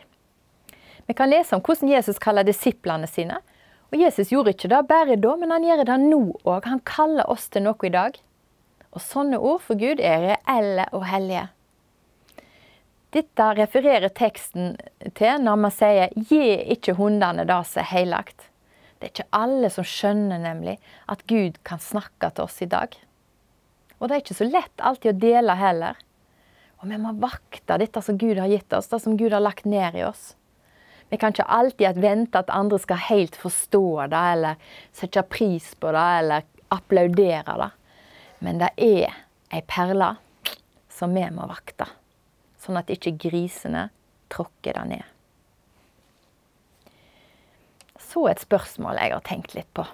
Vi 1.05 1.13
kan 1.17 1.31
lese 1.31 1.57
om 1.57 1.63
hvordan 1.65 1.89
Jesus 1.89 2.21
kaller 2.21 2.45
disiplene 2.45 3.09
sine. 3.09 3.39
Og 3.93 3.97
Jesus 4.01 4.31
gjorde 4.33 4.53
ikke 4.53 4.69
det 4.69 4.85
bare 4.89 5.17
da, 5.21 5.33
men 5.39 5.53
han 5.53 5.65
gjør 5.65 5.83
det 5.87 5.97
nå 6.03 6.21
òg. 6.43 6.65
Han 6.69 6.81
kaller 6.85 7.29
oss 7.31 7.47
til 7.49 7.65
noe 7.65 7.77
i 7.85 7.93
dag. 7.93 8.17
Og 8.95 9.03
sånne 9.03 9.37
ord 9.37 9.61
for 9.65 9.79
Gud 9.79 10.01
er 10.01 10.29
reelle 10.31 10.87
og 10.95 11.05
hellige. 11.09 11.47
Dette 13.15 13.45
refererer 13.55 14.11
teksten 14.11 14.73
til 15.15 15.39
når 15.39 15.59
man 15.63 15.71
sier 15.71 16.11
'gi 16.11 16.57
ikke 16.75 16.97
hundene 16.97 17.45
det 17.47 17.61
som 17.69 17.79
er 17.79 17.91
heilagt'. 17.93 18.49
Det 18.99 19.07
er 19.07 19.13
ikke 19.13 19.37
alle 19.39 19.69
som 19.71 19.87
skjønner 19.87 20.41
nemlig 20.43 20.77
at 21.07 21.23
Gud 21.27 21.61
kan 21.63 21.79
snakke 21.79 22.31
til 22.33 22.43
oss 22.43 22.61
i 22.61 22.67
dag. 22.67 22.95
Og 23.99 24.07
det 24.07 24.15
er 24.15 24.23
ikke 24.23 24.39
så 24.41 24.49
lett 24.49 24.83
alltid 24.83 25.13
å 25.13 25.19
dele 25.19 25.55
heller. 25.55 25.95
Og 26.81 26.89
vi 26.91 26.97
må 26.99 27.13
vakte 27.21 27.77
dette 27.79 28.01
som 28.03 28.17
Gud 28.19 28.37
har 28.37 28.51
gitt 28.51 28.73
oss, 28.73 28.91
det 28.91 28.99
som 29.01 29.15
Gud 29.17 29.31
har 29.31 29.43
lagt 29.43 29.65
ned 29.65 29.95
i 29.95 30.03
oss. 30.03 30.35
Vi 31.09 31.17
kan 31.17 31.31
ikke 31.31 31.47
alltid 31.47 32.01
vente 32.01 32.39
at 32.39 32.51
andre 32.51 32.79
skal 32.81 32.99
helt 33.07 33.35
forstå 33.39 34.07
det, 34.11 34.23
eller 34.35 34.55
sette 34.91 35.23
pris 35.23 35.71
på 35.79 35.91
det, 35.95 36.07
eller 36.19 36.43
applaudere 36.75 37.59
det. 37.61 37.71
Men 38.43 38.59
det 38.59 38.73
er 38.75 39.15
ei 39.53 39.61
perle 39.61 40.15
som 40.91 41.15
vi 41.15 41.23
må 41.31 41.47
vakte, 41.47 41.87
sånn 42.65 42.79
at 42.81 42.89
ikke 42.91 43.15
grisene 43.27 43.89
tråkker 44.33 44.77
det 44.77 44.85
ned. 44.89 45.11
Så 48.01 48.27
et 48.29 48.41
spørsmål 48.43 48.99
jeg 48.99 49.13
har 49.13 49.23
tenkt 49.25 49.55
litt 49.57 49.69
på. 49.75 49.85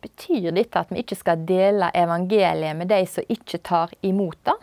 Betyr 0.00 0.50
dette 0.56 0.80
at 0.80 0.92
vi 0.92 1.02
ikke 1.02 1.18
skal 1.18 1.44
dele 1.48 1.90
evangeliet 1.96 2.76
med 2.78 2.88
de 2.88 3.02
som 3.08 3.26
ikke 3.28 3.60
tar 3.66 3.92
imot 4.06 4.38
det? 4.48 4.56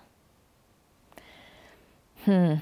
Hmm. 2.25 2.57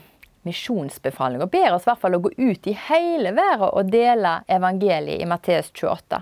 Misjonsbefalinga 0.45 1.47
ber 1.49 1.73
oss 1.73 1.87
i 1.87 1.89
hvert 1.89 2.01
fall 2.03 2.17
å 2.17 2.21
gå 2.21 2.31
ut 2.37 2.67
i 2.69 2.75
hele 2.89 3.31
verden 3.33 3.71
og 3.71 3.87
dele 3.89 4.35
evangeliet 4.45 5.23
i 5.23 5.29
Matteus 5.29 5.71
28. 5.73 6.19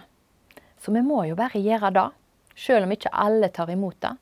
Så 0.80 0.94
vi 0.96 1.02
må 1.04 1.26
jo 1.28 1.36
bare 1.36 1.60
gjøre 1.60 1.92
det, 1.96 2.06
selv 2.56 2.88
om 2.88 2.94
ikke 2.96 3.12
alle 3.26 3.50
tar 3.52 3.74
imot 3.74 3.98
det. 4.06 4.14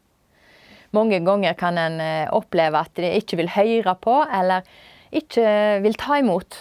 Mange 0.92 1.22
ganger 1.24 1.54
kan 1.56 1.78
en 1.80 2.02
eh, 2.04 2.28
oppleve 2.36 2.82
at 2.84 2.92
de 3.00 3.14
ikke 3.16 3.40
vil 3.40 3.54
høre 3.54 3.96
på, 4.04 4.18
eller 4.28 4.68
ikke 5.16 5.46
vil 5.84 5.96
ta 6.00 6.20
imot. 6.20 6.58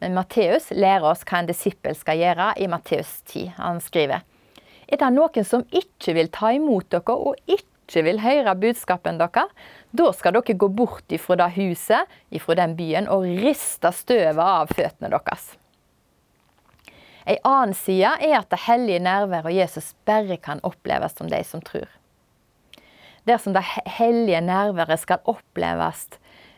Men 0.00 0.16
Matteus 0.16 0.70
lærer 0.72 1.04
oss 1.08 1.24
hva 1.28 1.40
en 1.40 1.48
disippel 1.48 1.96
skal 1.96 2.20
gjøre 2.20 2.50
i 2.60 2.68
Matteus 2.68 3.20
10. 3.28 3.54
Han 3.58 3.80
skriver 3.84 4.24
Er 4.88 5.00
det 5.00 5.10
noen 5.14 5.46
som 5.48 5.64
ikke 5.72 6.16
vil 6.16 6.30
ta 6.32 6.52
imot 6.56 6.90
dere, 6.92 7.16
og 7.16 7.36
ikke 7.44 8.04
vil 8.04 8.22
høre 8.24 8.56
budskapen 8.56 9.20
deres, 9.20 9.52
da 9.92 10.12
skal 10.16 10.36
dere 10.36 10.56
gå 10.60 10.68
bort 10.72 11.12
ifra 11.12 11.36
det 11.40 11.50
huset, 11.58 12.08
ifra 12.32 12.56
den 12.60 12.76
byen, 12.76 13.08
og 13.08 13.28
riste 13.44 13.92
støvet 13.92 14.40
av 14.40 14.72
føttene 14.72 15.12
deres. 15.12 15.52
En 17.24 17.40
annen 17.48 17.76
side 17.76 18.16
er 18.20 18.38
at 18.40 18.50
det 18.52 18.64
hellige 18.66 19.00
nærværet 19.04 19.48
og 19.48 19.56
Jesus 19.56 19.92
bare 20.04 20.36
kan 20.36 20.60
oppleves 20.64 21.16
som 21.16 21.28
de 21.32 21.40
som 21.48 21.64
tror. 21.64 21.88
Dersom 23.28 23.52
det 23.56 23.64
hellige 23.98 24.40
nærværet 24.44 25.00
skal 25.00 25.24
oppleves 25.30 26.00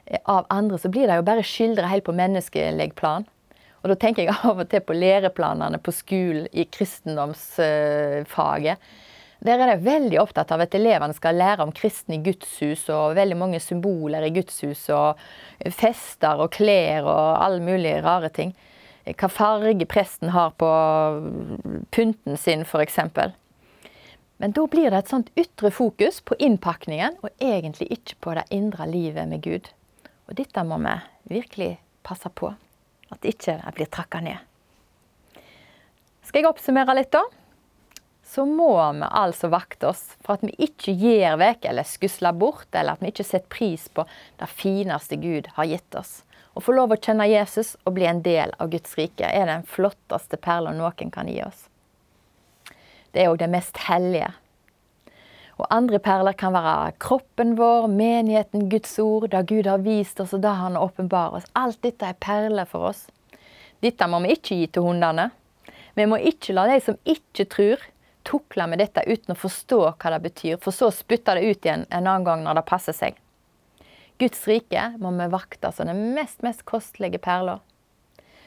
eh, 0.06 0.20
av 0.24 0.44
andre, 0.50 0.78
så 0.78 0.88
blir 0.90 1.06
det 1.06 1.16
jo 1.20 1.28
bare 1.28 1.42
skildra 1.46 1.86
helt 1.92 2.04
på 2.08 2.16
menneskelig 2.16 2.94
plan. 2.98 3.24
Og 3.82 3.88
da 3.92 3.96
tenker 4.02 4.22
jeg 4.24 4.34
av 4.50 4.58
og 4.62 4.68
til 4.70 4.82
på 4.82 4.92
læreplanene 4.96 5.78
på 5.78 5.90
skolen 5.94 6.46
i 6.50 6.64
kristendomsfaget. 6.66 8.76
Der 9.46 9.56
er 9.60 9.66
de 9.68 9.84
veldig 9.84 10.18
opptatt 10.18 10.52
av 10.54 10.60
at 10.64 10.74
elevene 10.74 11.14
skal 11.14 11.36
lære 11.38 11.62
om 11.62 11.72
kristne 11.76 12.16
gudshus 12.24 12.88
og 12.90 13.16
veldig 13.18 13.36
mange 13.38 13.60
symboler 13.62 14.22
i 14.24 14.32
gudshus 14.34 14.88
og 14.96 15.08
fester 15.76 16.40
og 16.40 16.50
klær 16.56 17.02
og 17.04 17.44
alle 17.44 17.60
mulige 17.62 18.02
rare 18.02 18.30
ting. 18.32 18.56
Hva 19.06 19.28
farge 19.30 19.86
presten 19.86 20.32
har 20.34 20.50
på 20.58 20.66
pynten 21.94 22.36
sin, 22.40 22.64
f.eks. 22.66 22.98
Men 24.42 24.52
da 24.52 24.66
blir 24.68 24.90
det 24.92 24.98
et 24.98 25.12
sånt 25.12 25.30
ytre 25.38 25.70
fokus 25.72 26.20
på 26.20 26.36
innpakningen, 26.42 27.16
og 27.24 27.30
egentlig 27.40 27.88
ikke 27.94 28.18
på 28.20 28.36
det 28.36 28.44
indre 28.52 28.88
livet 28.90 29.30
med 29.30 29.42
Gud. 29.44 29.70
Og 30.28 30.36
dette 30.36 30.64
må 30.66 30.78
vi 30.82 30.96
virkelig 31.38 31.76
passe 32.06 32.28
på, 32.28 32.52
at 33.10 33.22
det 33.22 33.36
ikke 33.36 33.56
blir 33.76 33.90
trakka 33.90 34.20
ned. 34.20 34.38
Skal 36.26 36.42
jeg 36.42 36.50
oppsummere 36.50 36.98
litt, 36.98 37.14
da? 37.14 37.24
så 38.26 38.44
må 38.46 38.92
vi 38.92 39.06
altså 39.10 39.48
vakte 39.48 39.86
oss 39.92 40.16
for 40.24 40.34
at 40.34 40.42
vi 40.44 40.54
ikke 40.66 40.92
gir 40.98 41.38
vekk 41.38 41.68
eller 41.70 41.86
skusler 41.86 42.34
bort, 42.34 42.68
eller 42.74 42.96
at 42.96 43.02
vi 43.04 43.12
ikke 43.12 43.26
setter 43.26 43.52
pris 43.52 43.86
på 43.88 44.02
det 44.40 44.48
fineste 44.50 45.18
Gud 45.22 45.46
har 45.54 45.68
gitt 45.70 45.94
oss. 45.94 46.24
Å 46.56 46.62
få 46.64 46.74
lov 46.74 46.94
å 46.94 46.98
kjenne 46.98 47.28
Jesus 47.30 47.76
og 47.84 47.94
bli 47.98 48.08
en 48.08 48.24
del 48.26 48.54
av 48.58 48.72
Guds 48.72 48.96
rike 48.98 49.28
er 49.28 49.46
den 49.46 49.66
flotteste 49.68 50.40
perla 50.42 50.74
noen 50.74 51.12
kan 51.14 51.30
gi 51.30 51.38
oss. 51.44 51.68
Det 53.16 53.22
er 53.24 53.32
òg 53.32 53.38
det 53.40 53.48
mest 53.48 53.78
hellige. 53.86 54.28
Og 55.56 55.64
andre 55.72 55.96
perler 56.04 56.36
kan 56.36 56.52
være 56.52 56.92
kroppen 57.00 57.54
vår, 57.56 57.86
menigheten, 57.88 58.66
Guds 58.68 58.92
ord, 59.00 59.30
det 59.32 59.46
Gud 59.48 59.64
har 59.64 59.80
vist 59.80 60.20
oss, 60.20 60.34
og 60.36 60.42
det 60.44 60.52
Han 60.52 60.76
åpenbarer 60.76 61.38
oss. 61.38 61.46
Alt 61.56 61.80
dette 61.80 62.04
er 62.04 62.18
perler 62.20 62.68
for 62.68 62.90
oss. 62.90 63.06
Dette 63.80 64.08
må 64.08 64.20
vi 64.20 64.34
ikke 64.36 64.58
gi 64.58 64.66
til 64.68 64.84
hundene. 64.84 65.30
Vi 65.96 66.04
må 66.04 66.18
ikke 66.20 66.52
la 66.52 66.66
de 66.68 66.76
som 66.84 66.98
ikke 67.08 67.46
tror, 67.48 67.80
tukle 68.28 68.66
med 68.68 68.82
dette 68.84 69.00
uten 69.08 69.32
å 69.32 69.38
forstå 69.38 69.78
hva 69.96 70.12
det 70.12 70.20
betyr, 70.26 70.58
for 70.60 70.76
så 70.76 70.90
å 70.90 70.94
spytte 70.94 71.38
det 71.38 71.46
ut 71.48 71.64
igjen 71.64 71.86
en 71.88 72.04
annen 72.04 72.26
gang 72.26 72.44
når 72.44 72.60
det 72.60 72.68
passer 72.68 72.96
seg. 72.96 73.16
Guds 74.20 74.44
rike 74.48 74.90
må 75.00 75.14
vi 75.16 75.32
vakte 75.32 75.72
som 75.72 75.88
den 75.88 76.12
mest, 76.12 76.42
mest 76.44 76.66
kostelige 76.68 77.22
perla. 77.22 77.62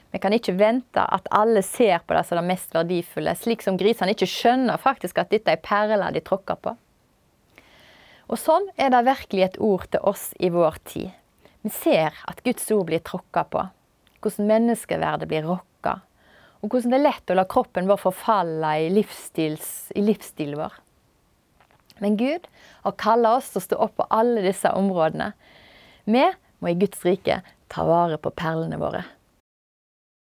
Vi 0.09 0.19
kan 0.21 0.33
ikke 0.33 0.57
vente 0.57 1.03
at 1.03 1.29
alle 1.35 1.61
ser 1.65 2.01
på 2.01 2.15
det 2.17 2.23
som 2.25 2.39
det 2.39 2.47
mest 2.49 2.73
verdifulle, 2.73 3.35
slik 3.37 3.61
som 3.61 3.77
grisene 3.77 4.15
ikke 4.15 4.29
skjønner 4.29 4.81
faktisk 4.81 5.21
at 5.21 5.29
dette 5.33 5.53
er 5.53 5.61
perler 5.61 6.15
de 6.15 6.23
tråkker 6.25 6.57
på. 6.63 6.73
Og 8.29 8.37
sånn 8.37 8.67
er 8.77 8.91
det 8.93 9.05
virkelig 9.05 9.45
et 9.45 9.59
ord 9.61 9.85
til 9.89 10.05
oss 10.09 10.29
i 10.39 10.51
vår 10.53 10.81
tid. 10.89 11.13
Vi 11.61 11.71
ser 11.73 12.17
at 12.29 12.41
Guds 12.45 12.69
ord 12.73 12.87
blir 12.89 13.01
tråkka 13.05 13.45
på. 13.53 13.65
Hvordan 14.19 14.49
menneskeverdet 14.49 15.29
blir 15.29 15.45
rokka 15.47 15.99
og 16.59 16.73
hvordan 16.73 16.91
det 16.91 16.99
er 16.99 17.05
lett 17.05 17.31
å 17.31 17.37
la 17.39 17.45
kroppen 17.47 17.87
vår 17.87 18.01
forfalle 18.01 18.73
i, 18.83 18.89
i 18.89 20.03
livsstilen 20.03 20.59
vår. 20.59 20.73
Men 22.03 22.17
Gud 22.19 22.47
har 22.83 22.97
kalla 22.99 23.37
oss 23.37 23.51
til 23.51 23.61
å 23.61 23.65
stå 23.67 23.79
opp 23.85 23.95
på 23.99 24.07
alle 24.15 24.43
disse 24.43 24.71
områdene. 24.75 25.31
Vi 26.03 26.25
må 26.59 26.71
i 26.71 26.77
Guds 26.79 27.03
rike 27.07 27.41
ta 27.71 27.85
vare 27.87 28.19
på 28.19 28.31
perlene 28.35 28.79
våre. 28.79 29.05